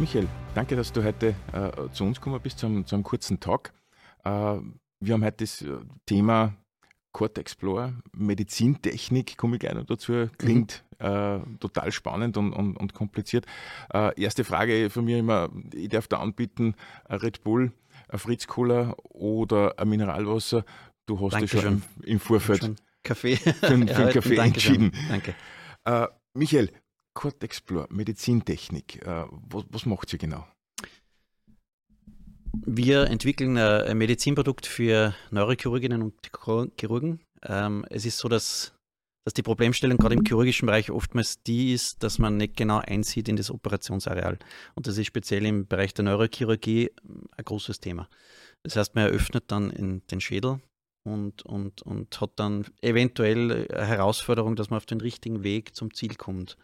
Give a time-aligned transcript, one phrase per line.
[0.00, 3.38] Michael, danke, dass du heute äh, zu uns gekommen bist, zu einem, zu einem kurzen
[3.38, 3.70] Talk.
[4.24, 5.76] Äh, wir haben heute das äh,
[6.06, 6.54] Thema
[7.12, 11.06] Cortex Explorer, Medizintechnik, komme ich gleich noch dazu, klingt mhm.
[11.06, 13.44] äh, total spannend und, und, und kompliziert.
[13.92, 16.76] Äh, erste Frage von mir immer, ich darf da anbieten,
[17.10, 17.70] Red Bull,
[18.08, 20.64] ein Fritz Cola oder ein Mineralwasser.
[21.04, 23.36] Du hast dich schon im, im Vorfeld Kaffee.
[23.36, 24.92] für, für einen Kaffee entschieden.
[25.10, 25.34] Danke.
[25.84, 26.70] Äh, Michael,
[27.14, 30.46] Cortex Explorer, Medizintechnik, äh, was, was macht sie genau?
[32.52, 36.14] Wir entwickeln ein Medizinprodukt für Neurochirurginnen und
[36.78, 37.20] Chirurgen.
[37.44, 38.74] Ähm, es ist so, dass,
[39.24, 43.28] dass die Problemstellung gerade im chirurgischen Bereich oftmals die ist, dass man nicht genau einsieht
[43.28, 44.38] in das Operationsareal.
[44.74, 46.90] Und das ist speziell im Bereich der Neurochirurgie
[47.36, 48.08] ein großes Thema.
[48.64, 50.60] Das heißt, man eröffnet dann den Schädel
[51.04, 56.14] und, und, und hat dann eventuell Herausforderung, dass man auf den richtigen Weg zum Ziel
[56.14, 56.56] kommt.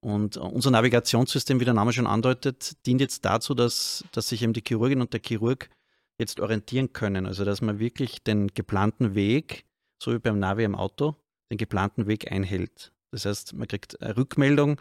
[0.00, 4.52] Und unser Navigationssystem, wie der Name schon andeutet, dient jetzt dazu, dass, dass sich eben
[4.52, 5.70] die Chirurgin und der Chirurg
[6.18, 7.26] jetzt orientieren können.
[7.26, 9.64] Also dass man wirklich den geplanten Weg,
[10.02, 11.16] so wie beim Navi im Auto,
[11.50, 12.92] den geplanten Weg einhält.
[13.12, 14.80] Das heißt, man kriegt eine Rückmeldung,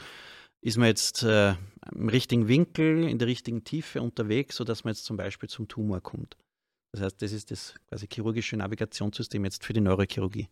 [0.62, 1.56] ist man jetzt äh,
[1.94, 6.02] im richtigen Winkel, in der richtigen Tiefe unterwegs, sodass man jetzt zum Beispiel zum Tumor
[6.02, 6.36] kommt.
[6.94, 10.48] Das heißt, das ist das quasi chirurgische Navigationssystem jetzt für die Neurochirurgie.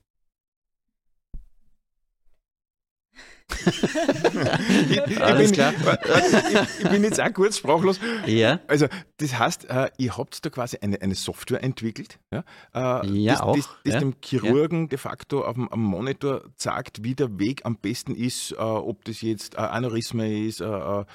[4.90, 5.74] ich, Alles bin, klar.
[5.74, 8.00] Ich, ich, bin jetzt auch kurz sprachlos.
[8.26, 8.60] Ja.
[8.68, 13.34] Also, das heißt, äh, ihr habt da quasi eine, eine Software entwickelt, ja, äh, ja
[13.34, 13.56] das, auch.
[13.56, 14.00] das, das ja.
[14.00, 14.88] dem Chirurgen ja.
[14.88, 19.04] de facto auf dem, am Monitor sagt, wie der Weg am besten ist, äh, ob
[19.06, 21.06] das jetzt ein Aneurysma ist, ein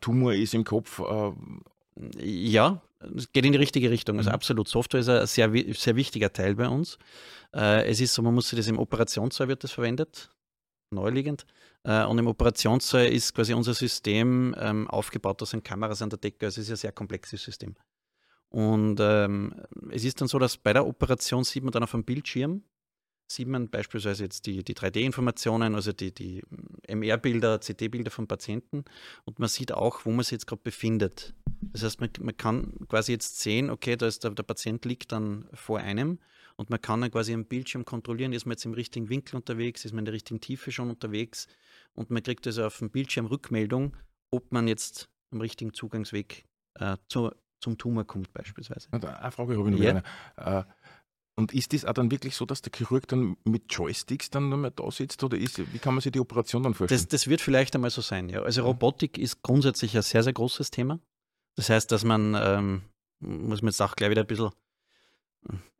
[0.00, 1.02] Tumor ist im Kopf.
[2.18, 2.80] Ja,
[3.16, 4.18] es geht in die richtige Richtung.
[4.18, 4.34] Also mhm.
[4.34, 4.68] absolut.
[4.68, 6.98] Software ist ein sehr, sehr wichtiger Teil bei uns.
[7.52, 10.34] Es ist so, man muss sich das im Operationssaal wird das verwendet
[10.94, 11.44] neuliegend.
[11.82, 16.18] Äh, und im Operationssaal ist quasi unser System ähm, aufgebaut, da sind Kameras an der
[16.18, 17.74] Decke, also es ist ein sehr komplexes System.
[18.48, 19.54] Und ähm,
[19.90, 22.62] es ist dann so, dass bei der Operation sieht man dann auf dem Bildschirm,
[23.26, 26.42] sieht man beispielsweise jetzt die, die 3D-Informationen, also die, die
[26.86, 28.84] MR-Bilder, CT-Bilder von Patienten
[29.24, 31.34] und man sieht auch, wo man sich jetzt gerade befindet.
[31.60, 35.12] Das heißt, man, man kann quasi jetzt sehen, okay, da ist der, der Patient liegt
[35.12, 36.18] dann vor einem
[36.56, 39.84] und man kann dann quasi am Bildschirm kontrollieren, ist man jetzt im richtigen Winkel unterwegs,
[39.84, 41.48] ist man in der richtigen Tiefe schon unterwegs
[41.94, 43.96] und man kriegt also auf dem Bildschirm Rückmeldung,
[44.30, 47.30] ob man jetzt am richtigen Zugangsweg äh, zu,
[47.60, 48.88] zum Tumor kommt beispielsweise.
[48.92, 50.02] Eine Frage habe ich noch ja.
[50.36, 50.64] Äh,
[51.36, 54.58] und ist das auch dann wirklich so, dass der Chirurg dann mit Joysticks dann nur
[54.58, 57.00] mehr da sitzt oder ist, wie kann man sich die Operation dann vorstellen?
[57.00, 58.42] Das, das wird vielleicht einmal so sein, ja.
[58.42, 61.00] Also Robotik ist grundsätzlich ein sehr, sehr großes Thema.
[61.56, 62.82] Das heißt, dass man, ähm,
[63.20, 64.50] muss man jetzt auch gleich wieder ein bisschen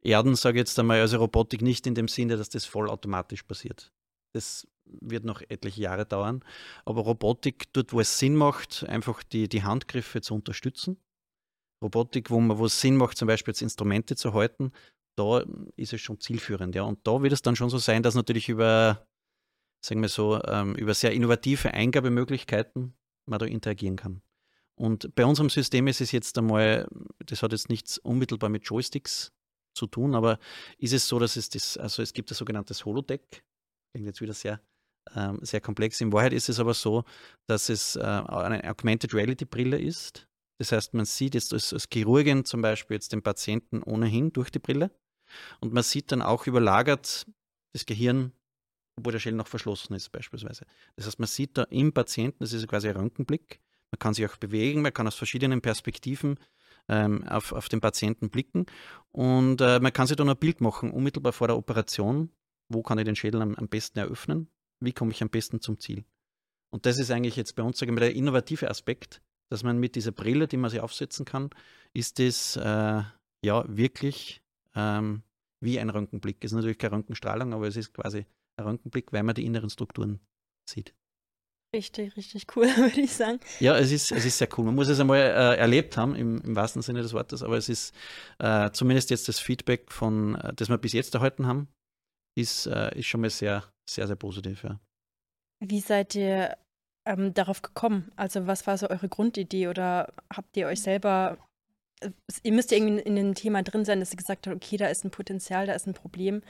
[0.02, 3.92] Erden, sage ich jetzt einmal, also Robotik nicht in dem Sinne, dass das vollautomatisch passiert.
[4.34, 6.44] Das wird noch etliche Jahre dauern.
[6.84, 10.98] Aber Robotik, dort wo es Sinn macht, einfach die, die Handgriffe zu unterstützen.
[11.82, 14.72] Robotik, wo, man, wo es Sinn macht, zum Beispiel jetzt Instrumente zu halten,
[15.16, 15.44] da
[15.76, 16.74] ist es schon zielführend.
[16.74, 16.82] Ja.
[16.82, 19.06] Und da wird es dann schon so sein, dass natürlich über,
[19.84, 22.94] sagen wir so, ähm, über sehr innovative Eingabemöglichkeiten
[23.26, 24.22] man da interagieren kann.
[24.76, 26.88] Und bei unserem System ist es jetzt einmal,
[27.24, 29.32] das hat jetzt nichts unmittelbar mit Joysticks
[29.74, 30.38] zu tun, aber
[30.78, 33.44] ist es so, dass es das, also es gibt das sogenannte Holodeck,
[33.92, 34.60] klingt jetzt wieder sehr,
[35.14, 36.00] ähm, sehr komplex.
[36.00, 37.04] In Wahrheit ist es aber so,
[37.46, 40.28] dass es äh, eine Augmented Reality Brille ist.
[40.58, 44.50] Das heißt, man sieht jetzt als, als Chirurgin zum Beispiel jetzt den Patienten ohnehin durch
[44.50, 44.90] die Brille
[45.60, 47.26] und man sieht dann auch überlagert
[47.72, 48.32] das Gehirn,
[48.96, 50.66] obwohl der Schädel noch verschlossen ist beispielsweise.
[50.96, 54.26] Das heißt, man sieht da im Patienten, das ist quasi ein Röntgenblick, man kann sich
[54.26, 56.38] auch bewegen, man kann aus verschiedenen Perspektiven
[56.88, 58.66] ähm, auf, auf den Patienten blicken.
[59.12, 62.30] Und äh, man kann sich dann ein Bild machen, unmittelbar vor der Operation.
[62.68, 64.48] Wo kann ich den Schädel am, am besten eröffnen?
[64.80, 66.04] Wie komme ich am besten zum Ziel?
[66.70, 69.94] Und das ist eigentlich jetzt bei uns sagen wir, der innovative Aspekt, dass man mit
[69.94, 71.50] dieser Brille, die man sich aufsetzen kann,
[71.92, 73.02] ist es äh,
[73.44, 74.42] ja wirklich
[74.76, 75.22] ähm,
[75.62, 76.44] wie ein Röntgenblick.
[76.44, 78.26] Es ist natürlich keine Röntgenstrahlung, aber es ist quasi
[78.56, 80.20] ein Röntgenblick, weil man die inneren Strukturen
[80.68, 80.94] sieht.
[81.74, 83.40] Richtig, richtig cool, würde ich sagen.
[83.58, 84.64] Ja, es ist, es ist sehr cool.
[84.64, 87.68] Man muss es einmal äh, erlebt haben, im, im, wahrsten Sinne des Wortes, aber es
[87.68, 87.92] ist
[88.38, 91.68] äh, zumindest jetzt das Feedback, von, äh, das wir bis jetzt erhalten haben,
[92.38, 94.62] ist, äh, ist schon mal sehr, sehr, sehr positiv.
[94.62, 94.78] Ja.
[95.60, 96.56] Wie seid ihr
[97.06, 98.12] ähm, darauf gekommen?
[98.14, 101.38] Also, was war so eure Grundidee oder habt ihr euch selber,
[102.42, 104.86] ihr müsst ja irgendwie in dem Thema drin sein, dass ihr gesagt habt, okay, da
[104.88, 106.42] ist ein Potenzial, da ist ein Problem,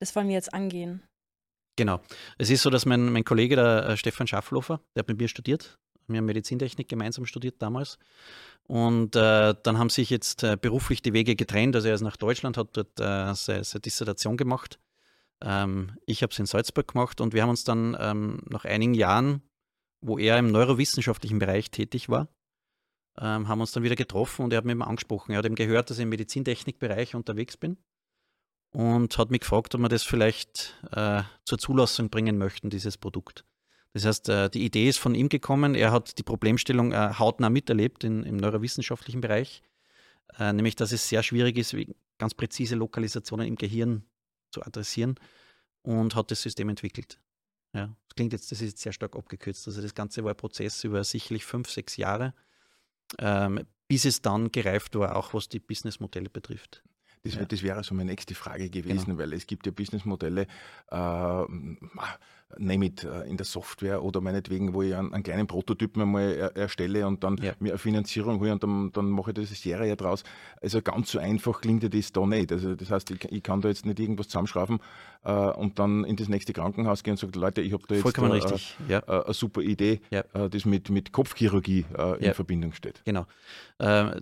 [0.00, 1.02] das wollen wir jetzt angehen?
[1.76, 2.00] Genau.
[2.38, 5.28] Es ist so, dass mein, mein Kollege, der äh, Stefan Schafflofer, der hat mit mir
[5.28, 5.78] studiert.
[6.06, 7.98] Wir haben Medizintechnik gemeinsam studiert damals.
[8.66, 11.74] Und äh, dann haben sich jetzt äh, beruflich die Wege getrennt.
[11.74, 14.78] Also er ist nach Deutschland, hat dort äh, seine, seine, Dissertation gemacht.
[15.42, 18.94] Ähm, ich habe es in Salzburg gemacht und wir haben uns dann ähm, nach einigen
[18.94, 19.42] Jahren,
[20.00, 22.28] wo er im neurowissenschaftlichen Bereich tätig war,
[23.18, 25.32] ähm, haben uns dann wieder getroffen und er hat mich immer angesprochen.
[25.32, 27.76] Er hat eben gehört, dass ich im Medizintechnikbereich unterwegs bin
[28.72, 33.44] und hat mich gefragt, ob wir das vielleicht äh, zur Zulassung bringen möchten, dieses Produkt.
[33.92, 35.76] Das heißt, äh, die Idee ist von ihm gekommen.
[35.76, 39.62] Er hat die Problemstellung äh, hautnah miterlebt in, im neurowissenschaftlichen Bereich,
[40.38, 41.76] äh, nämlich dass es sehr schwierig ist,
[42.18, 44.04] ganz präzise Lokalisationen im Gehirn
[44.50, 45.14] zu adressieren
[45.82, 47.20] und hat das System entwickelt.
[47.74, 49.66] Ja, das klingt jetzt, das ist jetzt sehr stark abgekürzt.
[49.68, 52.34] Also das Ganze war ein Prozess über sicherlich fünf, sechs Jahre,
[53.18, 56.82] ähm, bis es dann gereift war, auch was die Businessmodelle betrifft.
[57.22, 57.44] Das, ja.
[57.44, 59.18] das, wäre so meine nächste Frage gewesen, genau.
[59.18, 60.46] weil es gibt ja Businessmodelle,
[60.90, 61.44] äh,
[62.58, 66.32] nehme it äh, in der Software oder meinetwegen, wo ich einen, einen kleinen Prototypen einmal
[66.32, 67.52] er, erstelle und dann ja.
[67.58, 70.22] mir eine Finanzierung hole und dann, dann mache ich das Serie draus.
[70.60, 72.52] Also ganz so einfach klingt ja das da nicht.
[72.52, 74.80] Also das heißt, ich, ich kann da jetzt nicht irgendwas zusammenschrauben
[75.24, 78.02] äh, und dann in das nächste Krankenhaus gehen und sagen, Leute, ich habe da jetzt
[78.02, 78.58] Vollkommen äh,
[78.88, 78.98] ja.
[79.00, 80.24] äh, eine super Idee, ja.
[80.34, 81.84] Äh, das mit, mit Kopfchirurgie
[82.18, 83.02] in Verbindung steht.
[83.04, 83.26] Genau.
[83.78, 84.20] Ähm,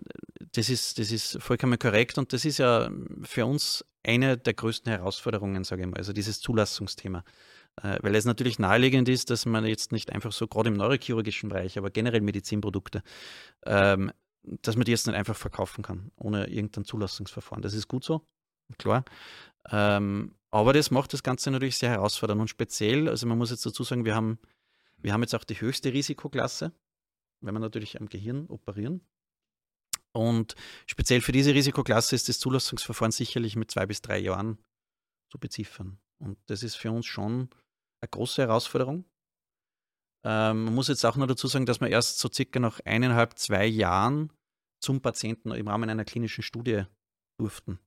[0.53, 2.91] das, ist, das ist vollkommen korrekt und das ist ja
[3.23, 7.25] für uns eine der größten Herausforderungen, sage ich mal, also dieses Zulassungsthema.
[7.81, 11.49] Äh, weil es natürlich naheliegend ist, dass man jetzt nicht einfach so, gerade im neurochirurgischen
[11.49, 13.03] Bereich, aber generell Medizinprodukte,
[13.65, 17.63] ähm, dass man die jetzt nicht einfach verkaufen kann, ohne irgendein Zulassungsverfahren.
[17.63, 18.27] Das ist gut so,
[18.79, 19.05] klar.
[19.71, 23.65] Ähm, aber das macht das Ganze natürlich sehr herausfordernd und speziell, also man muss jetzt
[23.65, 24.39] dazu sagen, wir haben,
[24.99, 26.73] wir haben jetzt auch die höchste Risikoklasse,
[27.41, 29.01] wenn wir natürlich am Gehirn operieren.
[30.13, 34.59] Und speziell für diese Risikoklasse ist das Zulassungsverfahren sicherlich mit zwei bis drei Jahren
[35.31, 35.99] zu beziffern.
[36.19, 37.49] Und das ist für uns schon
[38.03, 39.05] eine große Herausforderung.
[40.25, 43.39] Ähm, man muss jetzt auch noch dazu sagen, dass wir erst so circa nach eineinhalb,
[43.39, 44.33] zwei Jahren
[44.81, 46.85] zum Patienten im Rahmen einer klinischen Studie
[47.39, 47.79] durften.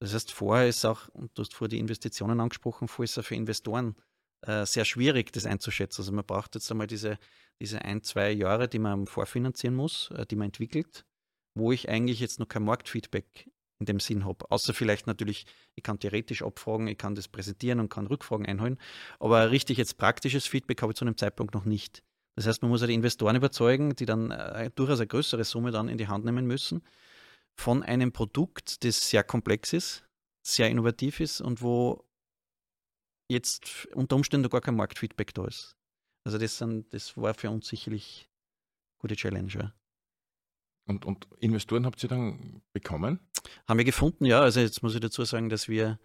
[0.00, 3.26] Das heißt, vorher ist auch, und du hast vorher die Investitionen angesprochen, vorher ist es
[3.26, 3.96] für Investoren
[4.42, 6.02] äh, sehr schwierig, das einzuschätzen.
[6.02, 7.18] Also man braucht jetzt einmal diese,
[7.60, 11.04] diese ein, zwei Jahre, die man vorfinanzieren muss, äh, die man entwickelt,
[11.54, 14.50] wo ich eigentlich jetzt noch kein Marktfeedback in dem Sinn habe.
[14.50, 18.78] Außer vielleicht natürlich, ich kann theoretisch abfragen, ich kann das präsentieren und kann Rückfragen einholen.
[19.18, 22.02] Aber richtig jetzt praktisches Feedback habe ich zu einem Zeitpunkt noch nicht.
[22.36, 25.70] Das heißt, man muss ja die Investoren überzeugen, die dann äh, durchaus eine größere Summe
[25.70, 26.82] dann in die Hand nehmen müssen,
[27.56, 30.04] von einem Produkt, das sehr komplex ist,
[30.42, 32.04] sehr innovativ ist und wo
[33.30, 35.76] jetzt unter Umständen gar kein Marktfeedback da ist.
[36.24, 39.52] Also das, sind, das war für uns sicherlich eine gute Challenge.
[39.52, 39.72] Ja.
[40.86, 43.20] Und, und Investoren habt ihr dann bekommen?
[43.66, 44.40] Haben wir gefunden, ja.
[44.40, 45.98] Also jetzt muss ich dazu sagen, dass wir,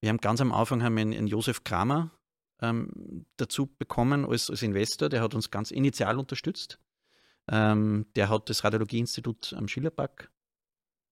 [0.00, 2.10] wir haben ganz am Anfang haben wir einen, Josef Kramer
[2.60, 5.08] ähm, dazu bekommen als, als Investor.
[5.08, 6.78] Der hat uns ganz initial unterstützt.
[7.50, 10.30] Ähm, der hat das Radiologieinstitut am Schillerpark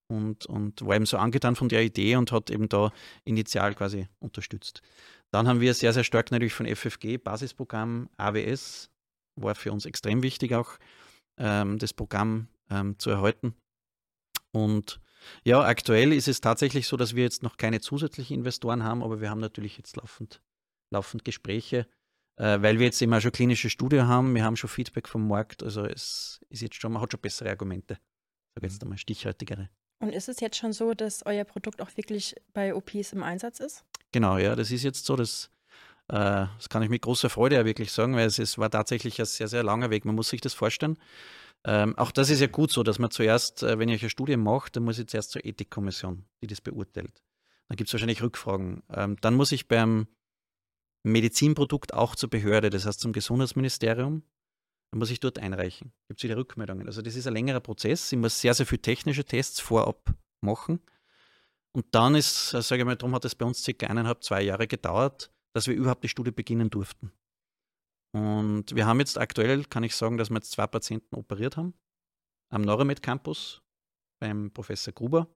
[0.09, 2.93] und, und war eben so angetan von der Idee und hat eben da
[3.25, 4.82] initial quasi unterstützt.
[5.31, 8.91] Dann haben wir sehr, sehr stark natürlich von FFG, Basisprogramm, AWS,
[9.37, 10.79] war für uns extrem wichtig auch,
[11.38, 13.55] ähm, das Programm ähm, zu erhalten.
[14.53, 15.01] Und
[15.45, 19.21] ja, aktuell ist es tatsächlich so, dass wir jetzt noch keine zusätzlichen Investoren haben, aber
[19.21, 20.43] wir haben natürlich jetzt laufend,
[20.91, 21.87] laufend Gespräche,
[22.37, 25.63] äh, weil wir jetzt immer schon klinische Studie haben, wir haben schon Feedback vom Markt,
[25.63, 27.99] also es ist jetzt schon, man hat schon bessere Argumente,
[28.55, 28.87] sage jetzt mhm.
[28.87, 29.69] einmal stichhaltigere.
[30.01, 33.61] Und ist es jetzt schon so, dass euer Produkt auch wirklich bei OPs im Einsatz
[33.61, 33.85] ist?
[34.11, 35.51] Genau, ja, das ist jetzt so, dass
[36.09, 39.21] äh, das kann ich mit großer Freude ja wirklich sagen, weil es, es war tatsächlich
[39.21, 40.05] ein sehr, sehr langer Weg.
[40.05, 40.99] Man muss sich das vorstellen.
[41.64, 44.37] Ähm, auch das ist ja gut so, dass man zuerst, äh, wenn ich eine Studie
[44.37, 47.23] mache, dann muss ich zuerst zur Ethikkommission, die das beurteilt.
[47.69, 48.83] Dann gibt es wahrscheinlich Rückfragen.
[48.90, 50.09] Ähm, dann muss ich beim
[51.04, 54.23] Medizinprodukt auch zur Behörde, das heißt zum Gesundheitsministerium,
[54.90, 55.92] dann muss ich dort einreichen.
[56.09, 56.87] Gibt es wieder Rückmeldungen.
[56.87, 58.12] Also das ist ein längerer Prozess.
[58.12, 60.81] Ich muss sehr, sehr viele technische Tests vorab machen.
[61.73, 64.42] Und dann ist, äh, sage ich mal, darum hat es bei uns circa eineinhalb, zwei
[64.42, 67.12] Jahre gedauert, dass wir überhaupt die Studie beginnen durften.
[68.14, 71.75] Und wir haben jetzt aktuell, kann ich sagen, dass wir jetzt zwei Patienten operiert haben
[72.52, 73.62] am Neuromed Campus
[74.21, 75.28] beim Professor Gruber.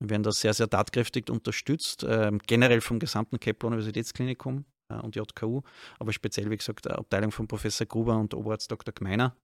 [0.00, 5.16] Wir werden da sehr, sehr tatkräftig unterstützt, äh, generell vom gesamten Kepler Universitätsklinikum äh, und
[5.16, 5.62] JKU,
[5.98, 8.94] aber speziell, wie gesagt, die Abteilung von Professor Gruber und Oberarzt Dr.
[8.94, 9.36] Gmeiner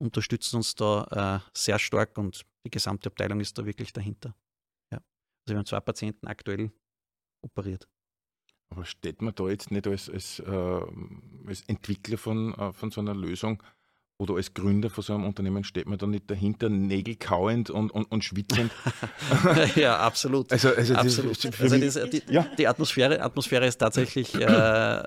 [0.00, 4.34] unterstützen uns da äh, sehr stark und die gesamte Abteilung ist da wirklich dahinter.
[4.92, 4.98] Ja.
[4.98, 6.70] Also wir haben zwei Patienten aktuell
[7.42, 7.88] operiert.
[8.70, 10.80] Aber steht man da jetzt nicht als, als, äh,
[11.46, 13.62] als Entwickler von, äh, von so einer Lösung
[14.20, 18.10] oder als Gründer von so einem Unternehmen, steht man da nicht dahinter, nägelkauend und, und,
[18.10, 18.72] und schwitzend?
[19.76, 20.52] ja, absolut.
[20.52, 21.60] Also, also, absolut.
[21.60, 22.44] Also das, die, ja.
[22.58, 25.02] die Atmosphäre, Atmosphäre ist tatsächlich äh,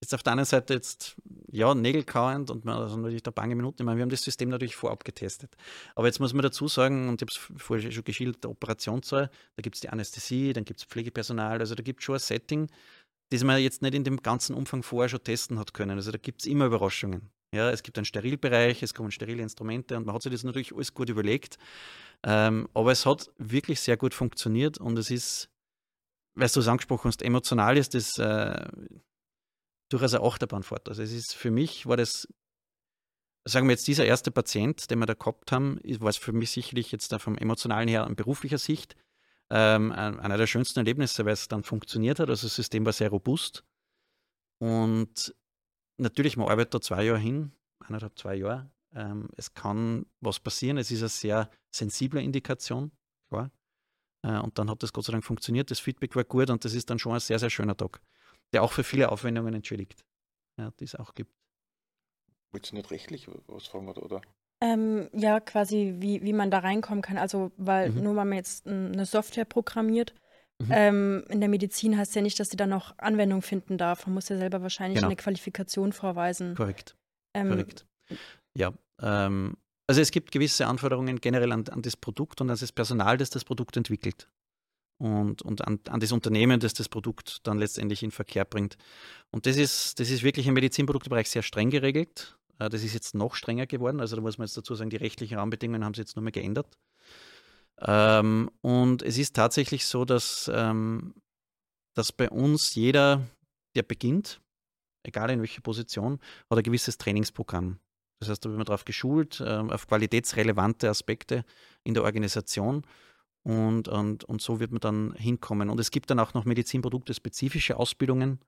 [0.00, 1.16] Ist auf der einen Seite jetzt
[1.50, 3.82] ja, nägelkauend und man also natürlich da bange Minuten.
[3.82, 5.56] Ich meine, wir haben das System natürlich vorab getestet.
[5.96, 9.28] Aber jetzt muss man dazu sagen, und ich habe es vorher schon geschildert, der Operationssaal,
[9.56, 12.20] da gibt es die Anästhesie, dann gibt es Pflegepersonal, also da gibt es schon ein
[12.20, 12.68] Setting,
[13.30, 15.98] das man jetzt nicht in dem ganzen Umfang vorher schon testen hat können.
[15.98, 17.30] Also da gibt es immer Überraschungen.
[17.54, 20.74] Ja, es gibt einen Sterilbereich, es kommen sterile Instrumente und man hat sich das natürlich
[20.74, 21.56] alles gut überlegt.
[22.22, 25.48] Ähm, aber es hat wirklich sehr gut funktioniert und es ist,
[26.34, 28.68] weil du es angesprochen hast, emotional ist das äh,
[29.88, 30.88] durchaus eine Achterbahnfahrt.
[30.88, 32.28] Also es ist für mich, war das,
[33.44, 36.50] sagen wir jetzt, dieser erste Patient, den wir da gehabt haben, war es für mich
[36.50, 38.96] sicherlich jetzt vom emotionalen her an beruflicher Sicht
[39.50, 42.28] ähm, einer der schönsten Erlebnisse, weil es dann funktioniert hat.
[42.28, 43.64] Also das System war sehr robust.
[44.58, 45.34] Und
[45.96, 48.70] natürlich, man arbeitet da zwei Jahre hin, eineinhalb, zwei Jahre.
[48.94, 50.76] Ähm, es kann was passieren.
[50.76, 52.92] Es ist eine sehr sensible Indikation,
[53.28, 53.50] klar.
[54.22, 55.70] Äh, und dann hat das Gott sei Dank funktioniert.
[55.70, 58.02] Das Feedback war gut und das ist dann schon ein sehr, sehr schöner Tag,
[58.52, 60.04] der auch für viele Aufwendungen entschädigt,
[60.58, 61.32] ja, die es auch gibt.
[62.52, 64.22] Willst du nicht rechtlich was fragen, oder?
[64.60, 67.18] Ähm, ja, quasi, wie, wie man da reinkommen kann.
[67.18, 68.02] Also, weil mhm.
[68.02, 70.14] nur weil man jetzt eine Software programmiert,
[70.58, 70.68] mhm.
[70.70, 74.06] ähm, in der Medizin heißt ja nicht, dass sie da noch Anwendung finden darf.
[74.06, 75.08] Man muss ja selber wahrscheinlich genau.
[75.08, 76.54] eine Qualifikation vorweisen.
[76.56, 76.96] Korrekt.
[77.34, 77.86] Ähm, Korrekt.
[78.56, 78.72] Ja.
[79.00, 83.16] Ähm, also es gibt gewisse Anforderungen generell an, an, das Produkt und an das Personal,
[83.16, 84.28] das das Produkt entwickelt.
[84.98, 88.76] Und, und an, an, das Unternehmen, das das Produkt dann letztendlich in Verkehr bringt.
[89.30, 92.36] Und das ist, das ist wirklich im Medizinproduktebereich sehr streng geregelt.
[92.58, 94.00] Äh, das ist jetzt noch strenger geworden.
[94.00, 96.78] Also da muss man jetzt dazu sagen, die rechtlichen Rahmenbedingungen haben sich jetzt nochmal geändert.
[97.80, 101.14] Ähm, und es ist tatsächlich so, dass, ähm,
[101.94, 103.26] dass bei uns jeder,
[103.76, 104.40] der beginnt,
[105.04, 106.18] egal in welcher Position,
[106.50, 107.78] hat ein gewisses Trainingsprogramm.
[108.20, 111.44] Das heißt, da wird man darauf geschult, äh, auf qualitätsrelevante Aspekte
[111.84, 112.84] in der Organisation.
[113.42, 115.70] Und, und, und so wird man dann hinkommen.
[115.70, 118.40] Und es gibt dann auch noch Medizinprodukte spezifische Ausbildungen,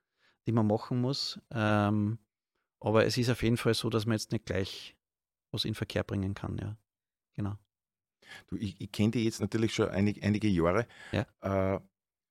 [0.47, 1.40] die man machen muss.
[1.52, 2.18] Ähm,
[2.80, 4.97] aber es ist auf jeden Fall so, dass man jetzt nicht gleich
[5.52, 6.76] was in Verkehr bringen kann, ja.
[7.35, 7.56] Genau.
[8.49, 10.87] Du, ich, ich kenne dich jetzt natürlich schon einig, einige Jahre.
[11.12, 11.26] Ja.
[11.40, 11.80] Äh,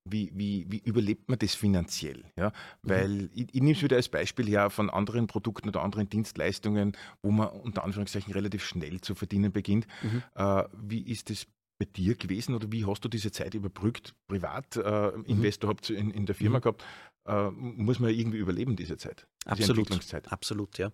[0.06, 2.24] wie, wie, wie überlebt man das finanziell?
[2.36, 2.52] Ja?
[2.82, 3.30] Weil mhm.
[3.34, 7.32] ich, ich nehme es wieder als Beispiel her von anderen Produkten oder anderen Dienstleistungen, wo
[7.32, 9.88] man unter Anführungszeichen relativ schnell zu verdienen beginnt.
[10.02, 10.24] Mhm.
[10.36, 11.48] Äh, wie ist das
[11.80, 14.14] bei dir gewesen oder wie hast du diese Zeit überbrückt?
[14.28, 15.26] Privat, äh, mhm.
[15.26, 16.62] Investor habt ihr in, in der Firma mhm.
[16.62, 16.86] gehabt,
[17.26, 19.28] äh, muss man irgendwie überleben, diese Zeit.
[19.58, 19.90] Diese Absolut.
[20.32, 20.92] Absolut, ja.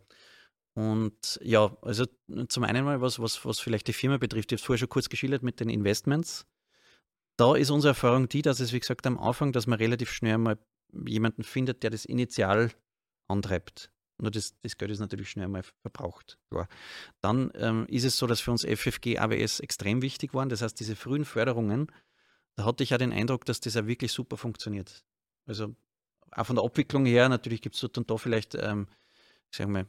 [0.75, 2.05] Und ja, also
[2.49, 4.89] zum einen mal, was, was, was vielleicht die Firma betrifft, ich habe es vorher schon
[4.89, 6.45] kurz geschildert mit den Investments.
[7.37, 10.37] Da ist unsere Erfahrung die, dass es, wie gesagt, am Anfang, dass man relativ schnell
[10.37, 10.57] mal
[11.07, 12.71] jemanden findet, der das initial
[13.27, 13.91] antreibt.
[14.17, 16.37] Nur das, das Geld ist natürlich schnell mal verbraucht.
[16.49, 16.67] Klar.
[17.21, 20.49] Dann ähm, ist es so, dass für uns FFG AWS extrem wichtig waren.
[20.49, 21.91] Das heißt, diese frühen Förderungen,
[22.55, 25.03] da hatte ich ja den Eindruck, dass das ja wirklich super funktioniert.
[25.45, 25.75] Also
[26.31, 28.87] auch von der Abwicklung her, natürlich gibt es dort und da vielleicht ähm,
[29.55, 29.87] sagen wir,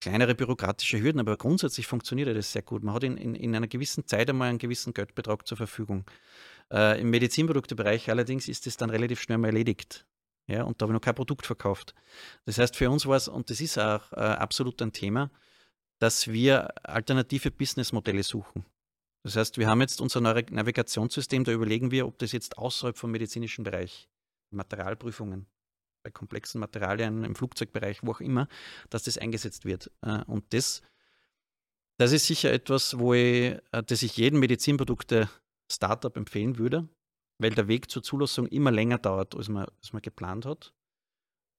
[0.00, 2.82] kleinere bürokratische Hürden, aber grundsätzlich funktioniert das sehr gut.
[2.82, 6.04] Man hat in, in, in einer gewissen Zeit einmal einen gewissen Geldbetrag zur Verfügung.
[6.72, 10.06] Äh, Im Medizinproduktebereich allerdings ist es dann relativ schnell mal erledigt.
[10.46, 11.94] Ja, und da habe ich noch kein Produkt verkauft.
[12.44, 15.30] Das heißt, für uns war es, und das ist auch äh, absolut ein Thema,
[15.98, 18.66] dass wir alternative Businessmodelle suchen.
[19.22, 23.10] Das heißt, wir haben jetzt unser Navigationssystem, da überlegen wir, ob das jetzt außerhalb vom
[23.10, 24.10] medizinischen Bereich,
[24.50, 25.46] Materialprüfungen,
[26.02, 28.48] bei komplexen Materialien im Flugzeugbereich, wo auch immer,
[28.90, 29.90] dass das eingesetzt wird.
[30.02, 30.82] Äh, und das,
[31.96, 36.86] das ist sicher etwas, wo ich, äh, das ich jedem Medizinprodukte-Startup empfehlen würde,
[37.38, 40.74] weil der Weg zur Zulassung immer länger dauert, als man, als man geplant hat.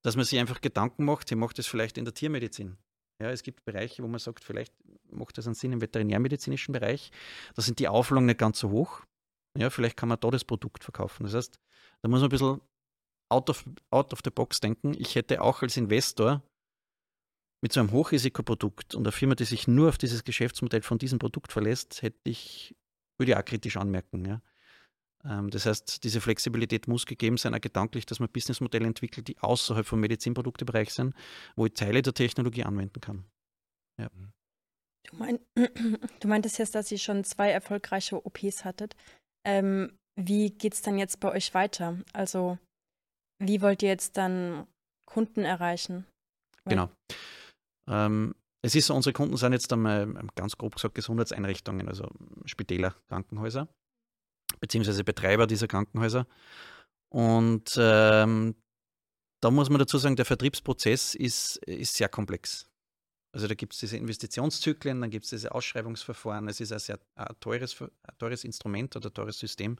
[0.02, 2.78] Dass man sich einfach Gedanken macht, ich mache das vielleicht in der Tiermedizin.
[3.20, 4.74] Ja, es gibt Bereiche, wo man sagt, vielleicht
[5.10, 7.10] macht das einen Sinn im veterinärmedizinischen Bereich.
[7.54, 9.02] Da sind die Auflagen nicht ganz so hoch.
[9.56, 11.24] Ja, vielleicht kann man da das Produkt verkaufen.
[11.24, 11.58] Das heißt,
[12.02, 12.60] da muss man ein bisschen
[13.30, 14.94] out of, out of the box denken.
[14.98, 16.42] Ich hätte auch als Investor
[17.62, 21.18] mit so einem Hochrisikoprodukt und einer Firma, die sich nur auf dieses Geschäftsmodell von diesem
[21.18, 22.76] Produkt verlässt, hätte ich,
[23.18, 24.26] würde ich auch kritisch anmerken.
[24.26, 24.42] Ja.
[25.28, 29.38] Ähm, das heißt, diese Flexibilität muss gegeben sein, auch gedanklich, dass man Businessmodelle entwickelt, die
[29.38, 31.14] außerhalb vom Medizinproduktebereich sind,
[31.56, 33.24] wo ich Teile der Technologie anwenden kann.
[34.00, 34.08] Ja.
[35.08, 35.38] Du, mein,
[36.20, 38.94] du meintest jetzt, dass ihr schon zwei erfolgreiche OPs hattet.
[39.44, 42.00] Ähm, wie geht es dann jetzt bei euch weiter?
[42.12, 42.58] Also,
[43.42, 44.66] wie wollt ihr jetzt dann
[45.06, 46.06] Kunden erreichen?
[46.64, 46.90] Genau.
[47.88, 52.10] Ähm, es ist so, unsere Kunden sind jetzt einmal ganz grob gesagt Gesundheitseinrichtungen, also
[52.46, 53.68] Spitäler, Krankenhäuser
[54.60, 56.26] beziehungsweise Betreiber dieser Krankenhäuser.
[57.08, 58.54] Und ähm,
[59.40, 62.68] da muss man dazu sagen, der Vertriebsprozess ist, ist sehr komplex.
[63.32, 66.48] Also da gibt es diese Investitionszyklen, dann gibt es diese Ausschreibungsverfahren.
[66.48, 69.76] Es ist ein sehr ein teures, ein teures Instrument oder teures System.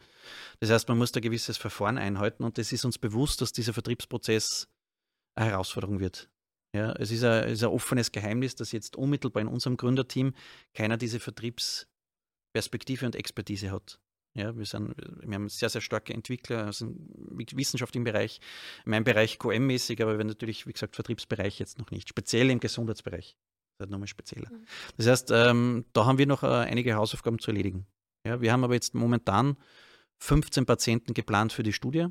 [0.61, 3.73] Das heißt, man muss da gewisses Verfahren einhalten und es ist uns bewusst, dass dieser
[3.73, 4.69] Vertriebsprozess
[5.37, 6.29] eine Herausforderung wird.
[6.75, 10.35] Ja, es ist ein, ist ein offenes Geheimnis, dass jetzt unmittelbar in unserem Gründerteam
[10.75, 13.99] keiner diese Vertriebsperspektive und Expertise hat.
[14.37, 16.95] Ja, wir, sind, wir haben sehr, sehr starke Entwickler also
[17.31, 18.39] mit Wissenschaft im Bereich,
[18.85, 22.61] in meinem Bereich QM-mäßig, aber wir natürlich, wie gesagt, Vertriebsbereich jetzt noch nicht, speziell im
[22.61, 23.39] Gesundheitsbereich.
[23.79, 24.51] Das ist nochmal spezieller.
[24.51, 24.67] Mhm.
[24.99, 27.87] Das heißt, ähm, da haben wir noch äh, einige Hausaufgaben zu erledigen.
[28.27, 29.57] Ja, wir haben aber jetzt momentan
[30.19, 32.09] 15 Patienten geplant für die Studie.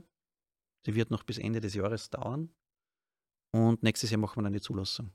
[0.87, 2.49] Die wird noch bis Ende des Jahres dauern.
[3.51, 5.11] Und nächstes Jahr machen wir dann die Zulassung.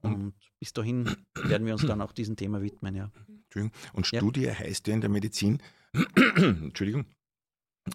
[0.00, 3.10] Und bis dahin werden wir uns dann auch diesem Thema widmen, ja.
[3.44, 3.72] Entschuldigung.
[3.94, 4.58] Und Studie ja.
[4.58, 5.62] heißt ja in der Medizin,
[6.36, 7.06] Entschuldigung,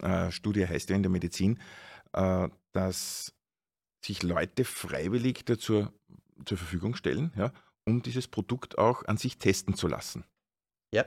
[0.01, 1.60] äh, Studie heißt ja in der Medizin,
[2.13, 3.34] äh, dass
[4.03, 5.89] sich Leute freiwillig dazu
[6.46, 7.51] zur Verfügung stellen, ja,
[7.86, 10.24] um dieses Produkt auch an sich testen zu lassen.
[10.94, 11.06] Ja.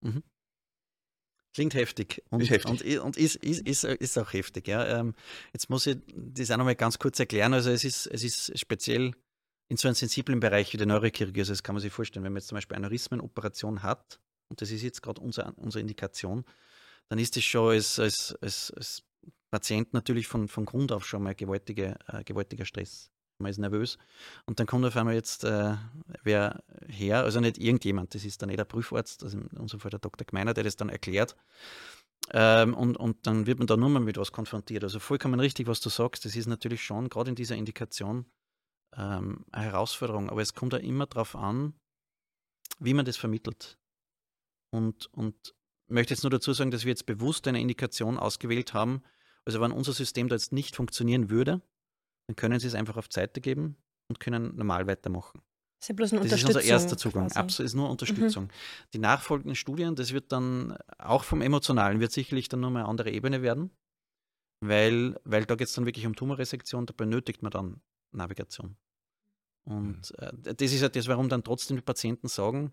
[0.00, 0.22] Mhm.
[1.54, 2.84] Klingt heftig und ist, heftig.
[2.84, 4.68] Und, und ist, ist, ist, ist, auch heftig.
[4.68, 5.00] Ja.
[5.00, 5.14] Ähm,
[5.52, 7.52] jetzt muss ich das auch nochmal ganz kurz erklären.
[7.52, 9.14] Also es ist, es ist speziell
[9.68, 11.40] in so einem sensiblen Bereich wie der Neurochirurgie.
[11.40, 14.60] Also das kann man sich vorstellen, wenn man jetzt zum Beispiel eine Aneurysmenoperation hat, und
[14.60, 16.44] das ist jetzt gerade unsere, unsere Indikation,
[17.08, 19.02] dann ist das schon als, als, als, als
[19.50, 23.10] Patient natürlich von, von Grund auf schon mal gewaltige, äh, gewaltiger Stress.
[23.38, 23.98] Man ist nervös.
[24.46, 25.76] Und dann kommt auf einmal jetzt äh,
[26.22, 29.90] wer her, also nicht irgendjemand, das ist dann nicht der Prüfarzt, also in unserem Fall
[29.90, 30.26] der Dr.
[30.26, 31.36] Gmeiner, der das dann erklärt.
[32.32, 34.82] Ähm, und, und dann wird man da nur mal mit was konfrontiert.
[34.84, 36.24] Also vollkommen richtig, was du sagst.
[36.24, 38.26] Das ist natürlich schon gerade in dieser Indikation
[38.96, 40.28] ähm, eine Herausforderung.
[40.28, 41.74] Aber es kommt ja immer darauf an,
[42.80, 43.78] wie man das vermittelt.
[44.70, 45.54] Und, und
[45.88, 49.02] möchte jetzt nur dazu sagen, dass wir jetzt bewusst eine Indikation ausgewählt haben.
[49.44, 51.62] Also wenn unser System da jetzt nicht funktionieren würde,
[52.26, 53.76] dann können Sie es einfach auf Seite geben
[54.08, 55.40] und können normal weitermachen.
[55.80, 57.30] Das ist ja bloß eine das ist unser erster Zugang.
[57.32, 58.44] Absolut, ist nur Unterstützung.
[58.44, 58.50] Mhm.
[58.94, 63.10] Die nachfolgenden Studien, das wird dann auch vom Emotionalen, wird sicherlich dann nochmal eine andere
[63.10, 63.70] Ebene werden,
[64.60, 68.76] weil, weil da geht es dann wirklich um Tumorresektion, da benötigt man dann Navigation.
[69.64, 70.48] Und mhm.
[70.48, 72.72] äh, das ist ja das, warum dann trotzdem die Patienten sagen,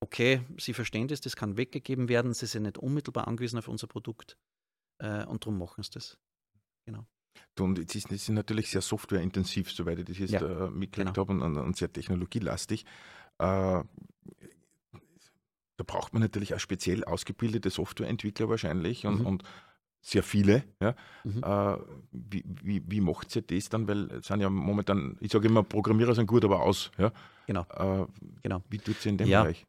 [0.00, 3.86] okay, sie verstehen das, das kann weggegeben werden, sie sind nicht unmittelbar angewiesen auf unser
[3.86, 4.36] Produkt
[4.98, 6.18] äh, und darum machen sie das.
[6.86, 7.06] Genau.
[7.58, 11.28] Und es ist, ist natürlich sehr softwareintensiv, soweit ich das jetzt ja, äh, mitgekriegt genau.
[11.28, 12.84] habe und, und, sehr technologielastig.
[13.38, 13.82] Äh,
[15.80, 19.26] da braucht man natürlich auch speziell ausgebildete Softwareentwickler wahrscheinlich und, mhm.
[19.26, 19.42] und
[20.00, 20.64] sehr viele.
[20.80, 20.94] Ja.
[21.24, 21.42] Mhm.
[21.42, 21.76] Äh,
[22.12, 23.86] wie, wie, wie macht ihr das dann?
[23.86, 26.90] Weil es sind ja momentan, ich sage immer, Programmierer sind gut, aber aus.
[26.98, 27.12] Ja.
[27.46, 27.66] Genau.
[27.70, 28.06] Äh,
[28.42, 28.62] genau.
[28.70, 29.66] Wie tut ihr in dem ja, Bereich?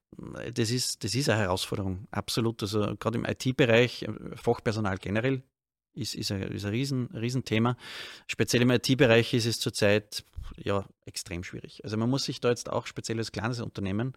[0.54, 2.62] Das ist, das ist eine Herausforderung, absolut.
[2.62, 5.44] Also gerade im IT-Bereich, äh, Fachpersonal generell,
[5.94, 7.76] ist, ist, ein, ist ein riesen, Riesenthema.
[8.28, 10.24] Speziell im IT-Bereich ist es zurzeit
[10.58, 11.84] ja, extrem schwierig.
[11.84, 14.14] Also man muss sich da jetzt auch speziell als kleines Unternehmen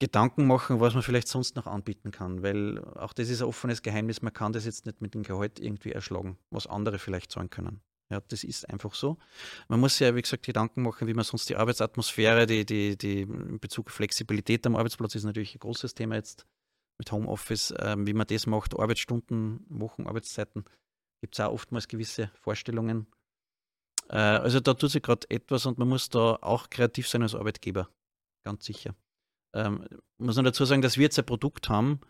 [0.00, 3.82] Gedanken machen, was man vielleicht sonst noch anbieten kann, weil auch das ist ein offenes
[3.82, 7.50] Geheimnis, man kann das jetzt nicht mit dem Gehalt irgendwie erschlagen, was andere vielleicht sagen
[7.50, 7.80] können.
[8.10, 9.18] Ja, das ist einfach so.
[9.68, 13.22] Man muss ja, wie gesagt, Gedanken machen, wie man sonst die Arbeitsatmosphäre, die, die, die
[13.22, 16.46] in Bezug auf Flexibilität am Arbeitsplatz ist natürlich ein großes Thema jetzt
[16.98, 20.64] mit Homeoffice, äh, wie man das macht, Arbeitsstunden, Wochen, Arbeitszeiten,
[21.20, 23.06] gibt es auch oftmals gewisse Vorstellungen.
[24.08, 27.34] Äh, also da tut sich gerade etwas und man muss da auch kreativ sein als
[27.34, 27.90] Arbeitgeber,
[28.44, 28.94] ganz sicher.
[29.54, 29.86] Ähm,
[30.18, 32.00] muss man dazu sagen, dass wir jetzt ein Produkt haben,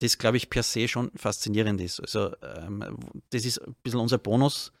[0.00, 2.00] das, glaube ich, per se schon faszinierend ist.
[2.00, 2.98] Also ähm,
[3.30, 4.72] das ist ein bisschen unser Bonus,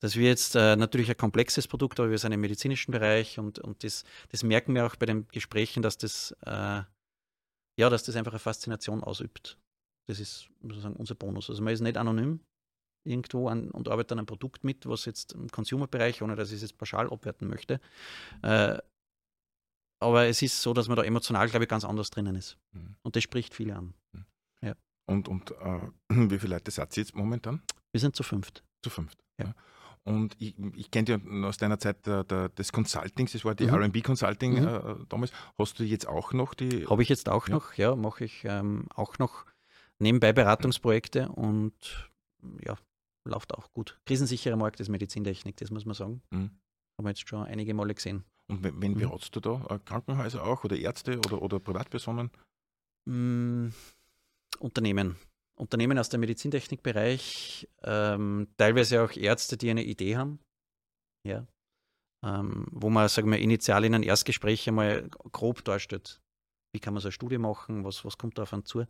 [0.00, 3.58] dass wir jetzt äh, natürlich ein komplexes Produkt, aber wir sind im medizinischen Bereich und,
[3.58, 6.82] und das, das merken wir auch bei den Gesprächen, dass das äh,
[7.78, 9.56] ja, dass das einfach eine Faszination ausübt.
[10.08, 11.48] Das ist sozusagen unser Bonus.
[11.48, 12.40] Also man ist nicht anonym
[13.04, 16.56] irgendwo an, und arbeitet an einem Produkt mit, was jetzt im Consumer-Bereich, ohne dass ich
[16.56, 17.80] es jetzt pauschal abwerten möchte.
[18.42, 18.78] Äh,
[20.00, 22.56] aber es ist so, dass man da emotional, glaube ich, ganz anders drinnen ist.
[22.72, 22.96] Mhm.
[23.02, 23.94] Und das spricht viele an.
[24.12, 24.24] Mhm.
[24.62, 24.74] Ja.
[25.06, 27.62] Und, und äh, wie viele Leute seid ihr jetzt momentan?
[27.92, 28.62] Wir sind zu fünft.
[28.82, 29.18] Zu fünft.
[29.38, 29.46] Ja.
[29.46, 29.54] ja.
[30.04, 33.66] Und ich, ich kenne dich aus deiner Zeit der, der, des Consultings, das war die
[33.66, 33.74] mhm.
[33.74, 34.66] RB Consulting mhm.
[34.68, 35.32] äh, damals.
[35.58, 36.86] Hast du jetzt auch noch die?
[36.86, 37.54] Habe ich jetzt auch ja.
[37.54, 39.44] noch, ja, mache ich ähm, auch noch
[39.98, 42.10] nebenbei Beratungsprojekte und
[42.64, 42.78] ja,
[43.24, 44.00] läuft auch gut.
[44.06, 46.22] Krisensichere Markt ist Medizintechnik, das muss man sagen.
[46.30, 46.50] Mhm.
[46.96, 48.24] Haben wir jetzt schon einige Male gesehen.
[48.48, 48.98] Und wen, wen mhm.
[48.98, 49.66] beratst du da?
[49.68, 52.30] Äh, Krankenhäuser auch oder Ärzte oder, oder Privatpersonen?
[53.04, 53.68] Mm,
[54.58, 55.16] Unternehmen.
[55.54, 60.38] Unternehmen aus dem Medizintechnikbereich, ähm, teilweise auch Ärzte, die eine Idee haben,
[61.24, 61.46] ja,
[62.22, 66.20] ähm, wo man, sagen wir, initial in einem Erstgespräch einmal grob darstellt,
[66.72, 68.86] wie kann man so eine Studie machen, was, was kommt da auf einen zu,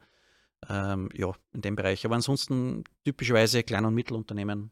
[0.68, 2.04] ähm, ja, in dem Bereich.
[2.04, 4.70] Aber ansonsten typischerweise Klein- und Mittelunternehmen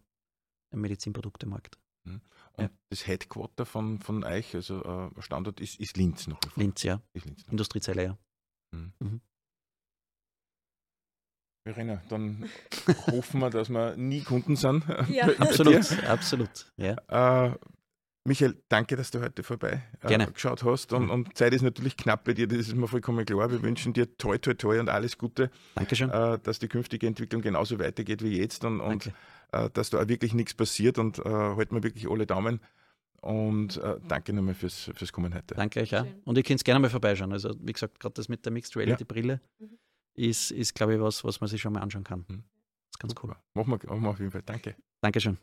[0.71, 1.79] im Medizinproduktemarkt.
[2.05, 2.21] Mhm.
[2.57, 2.71] Und ja.
[2.91, 6.41] das Headquarter von, von euch, also äh, Standort ist, ist Linz noch.
[6.57, 7.01] Linz, ja.
[7.13, 8.19] Ist Linz Industriezelle, ja.
[8.73, 8.93] Mhm.
[8.99, 9.21] Mhm.
[11.67, 12.49] Verena, dann
[13.09, 14.85] hoffen wir, dass wir nie Kunden sind.
[15.11, 16.73] Ja, absolut, absolut.
[16.77, 16.97] Ja.
[17.49, 17.57] Äh,
[18.27, 20.93] Michael, danke, dass du heute vorbei äh, geschaut hast.
[20.93, 23.51] Und, und, Zeit ist natürlich knapp bei dir, das ist mir vollkommen klar.
[23.51, 25.51] Wir wünschen dir toi, toi, toi und alles Gute.
[25.77, 26.11] Dankeschön.
[26.11, 29.13] Äh, dass die künftige Entwicklung genauso weitergeht wie jetzt und, und
[29.51, 32.61] dass da auch wirklich nichts passiert und äh, halten wir wirklich alle Daumen.
[33.23, 35.55] und äh, danke nochmal fürs, fürs Kommen heute.
[35.55, 36.07] Danke euch auch.
[36.25, 37.33] Und ihr könnt gerne mal vorbeischauen.
[37.33, 39.79] Also, wie gesagt, gerade das mit der Mixed Reality Brille Mhm.
[40.15, 42.25] ist, ist glaube ich, was, was man sich schon mal anschauen kann.
[42.29, 42.45] Mhm.
[42.45, 43.31] Das ist ganz cool.
[43.31, 43.43] Super.
[43.55, 44.43] Machen wir, machen wir auf jeden Fall.
[44.43, 44.77] Danke.
[45.01, 45.39] Dankeschön.